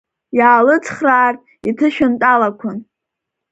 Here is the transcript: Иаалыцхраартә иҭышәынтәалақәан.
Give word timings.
Иаалыцхраартә 0.37 1.45
иҭышәынтәалақәан. 1.69 2.77